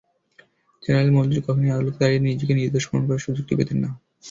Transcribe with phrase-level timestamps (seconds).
[0.83, 3.89] General Manzur কখনোই আদালতে দাঁড়িয়ে নিজেকে নির্দোষ প্রমাণ করার সুযোগটি পেতেন না।